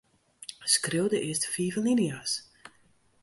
Skriuw 0.73 1.07
de 1.11 1.19
earste 1.27 1.47
fiif 1.53 1.75
alinea's. 1.79 2.31